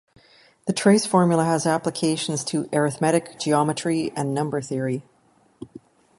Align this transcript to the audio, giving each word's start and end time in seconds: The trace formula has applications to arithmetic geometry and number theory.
The 0.65 0.73
trace 0.73 1.05
formula 1.05 1.45
has 1.45 1.67
applications 1.67 2.43
to 2.45 2.67
arithmetic 2.73 3.39
geometry 3.39 4.11
and 4.15 4.33
number 4.33 4.59
theory. 4.59 5.03